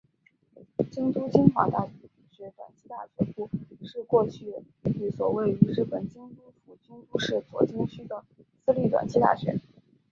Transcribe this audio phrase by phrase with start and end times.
[0.89, 1.85] 京都精华大
[2.31, 3.47] 学短期大学部
[3.83, 4.51] 是过去
[4.99, 8.25] 一所位于日本京都府京都市左京区的
[8.65, 9.59] 私立短期大学。